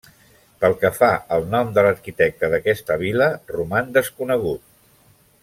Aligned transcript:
Pel 0.63 0.71
que 0.83 0.89
fa 0.95 1.09
al 1.37 1.45
nom 1.51 1.69
de 1.75 1.83
l'arquitecte 1.87 2.49
d'aquesta 2.55 2.99
vil·la, 3.03 3.29
roman 3.55 3.93
desconegut. 4.01 4.67